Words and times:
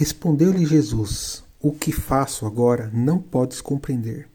Respondeu-lhe 0.00 0.64
Jesus: 0.64 1.44
O 1.60 1.72
que 1.72 1.92
faço 1.92 2.46
agora 2.46 2.90
não 2.90 3.18
podes 3.18 3.60
compreender. 3.60 4.30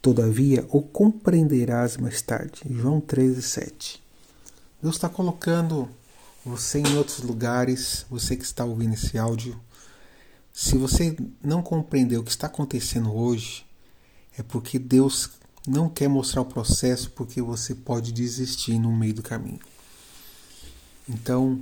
Todavia 0.00 0.66
o 0.70 0.80
compreenderás 0.80 1.98
mais 1.98 2.22
tarde. 2.22 2.62
João 2.70 3.02
13, 3.02 3.42
7. 3.42 4.02
Deus 4.82 4.94
está 4.94 5.06
colocando 5.06 5.90
você 6.42 6.78
em 6.78 6.96
outros 6.96 7.20
lugares, 7.20 8.06
você 8.08 8.34
que 8.34 8.44
está 8.44 8.64
ouvindo 8.64 8.94
esse 8.94 9.18
áudio. 9.18 9.60
Se 10.50 10.78
você 10.78 11.14
não 11.42 11.62
compreender 11.62 12.16
o 12.16 12.24
que 12.24 12.30
está 12.30 12.46
acontecendo 12.46 13.14
hoje, 13.14 13.66
é 14.38 14.42
porque 14.42 14.78
Deus 14.78 15.32
não 15.68 15.86
quer 15.86 16.08
mostrar 16.08 16.40
o 16.40 16.46
processo 16.46 17.10
porque 17.10 17.42
você 17.42 17.74
pode 17.74 18.10
desistir 18.10 18.78
no 18.78 18.90
meio 18.90 19.12
do 19.12 19.22
caminho. 19.22 19.60
Então, 21.06 21.60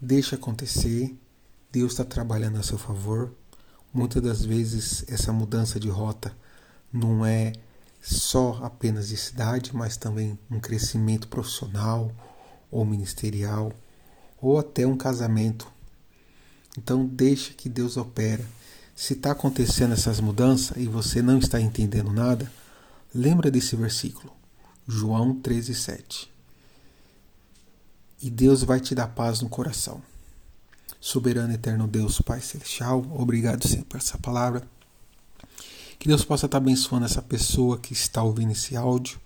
deixa 0.00 0.34
acontecer. 0.34 1.16
Deus 1.72 1.92
está 1.92 2.04
trabalhando 2.04 2.58
a 2.58 2.62
seu 2.62 2.76
favor. 2.76 3.32
Muitas 3.94 4.22
das 4.22 4.44
vezes 4.44 5.06
essa 5.08 5.32
mudança 5.32 5.80
de 5.80 5.88
rota 5.88 6.36
não 6.92 7.24
é 7.24 7.52
só 8.02 8.60
apenas 8.62 9.08
de 9.08 9.16
cidade, 9.16 9.74
mas 9.74 9.96
também 9.96 10.38
um 10.50 10.60
crescimento 10.60 11.28
profissional 11.28 12.12
ou 12.70 12.84
ministerial 12.84 13.72
ou 14.38 14.58
até 14.58 14.86
um 14.86 14.98
casamento. 14.98 15.66
Então 16.76 17.06
deixe 17.06 17.54
que 17.54 17.70
Deus 17.70 17.96
opera. 17.96 18.44
Se 18.94 19.14
está 19.14 19.30
acontecendo 19.30 19.94
essas 19.94 20.20
mudanças 20.20 20.76
e 20.76 20.86
você 20.86 21.22
não 21.22 21.38
está 21.38 21.58
entendendo 21.58 22.12
nada, 22.12 22.52
lembra 23.14 23.50
desse 23.50 23.74
versículo, 23.76 24.30
João 24.86 25.40
13:7. 25.40 26.30
E 28.20 28.28
Deus 28.28 28.62
vai 28.62 28.78
te 28.78 28.94
dar 28.94 29.08
paz 29.08 29.40
no 29.40 29.48
coração. 29.48 30.02
Soberano 31.12 31.52
eterno 31.52 31.86
Deus, 31.86 32.22
Pai 32.22 32.40
celestial, 32.40 33.04
obrigado 33.14 33.68
Senhor 33.68 33.84
por 33.84 33.98
essa 33.98 34.16
palavra. 34.16 34.66
Que 35.98 36.08
Deus 36.08 36.24
possa 36.24 36.46
estar 36.46 36.56
abençoando 36.56 37.04
essa 37.04 37.20
pessoa 37.20 37.76
que 37.76 37.92
está 37.92 38.22
ouvindo 38.22 38.52
esse 38.52 38.74
áudio. 38.78 39.20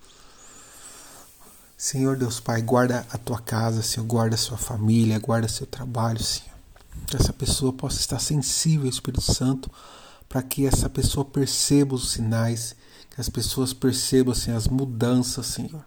Senhor 1.77 2.17
Deus 2.17 2.41
Pai, 2.41 2.61
guarda 2.61 3.07
a 3.09 3.17
tua 3.17 3.39
casa, 3.39 3.81
Senhor, 3.81 4.05
guarda 4.05 4.35
a 4.35 4.37
sua 4.37 4.57
família, 4.57 5.17
guarda 5.17 5.47
seu 5.47 5.65
trabalho, 5.65 6.21
Senhor. 6.21 6.51
Que 7.05 7.15
essa 7.15 7.31
pessoa 7.31 7.71
possa 7.71 8.01
estar 8.01 8.19
sensível 8.19 8.83
ao 8.83 8.89
Espírito 8.89 9.21
Santo, 9.21 9.71
para 10.27 10.43
que 10.43 10.65
essa 10.67 10.89
pessoa 10.89 11.23
perceba 11.23 11.95
os 11.95 12.11
sinais, 12.11 12.75
que 13.11 13.21
as 13.21 13.29
pessoas 13.29 13.71
percebam 13.71 14.33
assim, 14.33 14.51
as 14.51 14.67
mudanças, 14.67 15.45
Senhor. 15.45 15.85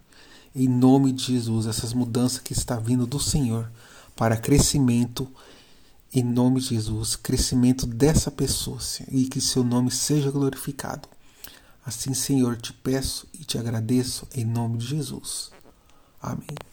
Em 0.55 0.67
nome 0.67 1.11
de 1.11 1.25
Jesus, 1.25 1.67
essas 1.67 1.93
mudanças 1.93 2.39
que 2.39 2.53
está 2.53 2.77
vindo 2.77 3.05
do 3.05 3.19
Senhor 3.19 3.71
para 4.15 4.35
crescimento 4.35 5.31
em 6.13 6.23
nome 6.23 6.59
de 6.59 6.67
Jesus, 6.67 7.15
crescimento 7.15 7.85
dessa 7.85 8.29
pessoa 8.29 8.79
Senhor, 8.79 9.09
e 9.11 9.25
que 9.25 9.39
seu 9.39 9.63
nome 9.63 9.91
seja 9.91 10.29
glorificado. 10.31 11.07
Assim, 11.85 12.13
Senhor, 12.13 12.57
te 12.57 12.73
peço 12.73 13.27
e 13.33 13.43
te 13.43 13.57
agradeço 13.57 14.27
em 14.33 14.45
nome 14.45 14.77
de 14.77 14.87
Jesus. 14.87 15.51
Amém. 16.21 16.70